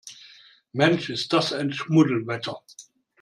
Mensch, 0.73 1.11
ist 1.11 1.31
das 1.31 1.53
ein 1.53 1.73
Schmuddelwetter! 1.73 2.63